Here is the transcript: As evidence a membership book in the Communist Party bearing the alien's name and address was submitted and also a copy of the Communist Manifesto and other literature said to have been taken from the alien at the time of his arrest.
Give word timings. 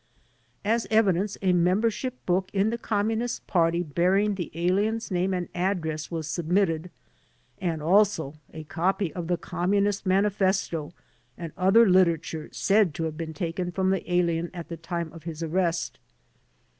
As 0.65 0.87
evidence 0.89 1.37
a 1.43 1.53
membership 1.53 2.25
book 2.25 2.49
in 2.53 2.71
the 2.71 2.79
Communist 2.79 3.45
Party 3.45 3.83
bearing 3.83 4.33
the 4.33 4.49
alien's 4.55 5.11
name 5.11 5.31
and 5.31 5.47
address 5.53 6.09
was 6.09 6.27
submitted 6.27 6.89
and 7.59 7.83
also 7.83 8.33
a 8.51 8.63
copy 8.63 9.13
of 9.13 9.27
the 9.27 9.37
Communist 9.37 10.07
Manifesto 10.07 10.91
and 11.37 11.53
other 11.55 11.87
literature 11.87 12.49
said 12.51 12.95
to 12.95 13.03
have 13.03 13.15
been 13.15 13.35
taken 13.35 13.71
from 13.71 13.91
the 13.91 14.11
alien 14.11 14.49
at 14.55 14.69
the 14.69 14.75
time 14.77 15.13
of 15.13 15.25
his 15.25 15.43
arrest. 15.43 15.99